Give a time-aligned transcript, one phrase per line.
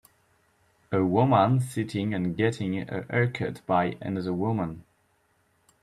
[0.91, 4.83] A woman sitting and getting a haircut by another woman.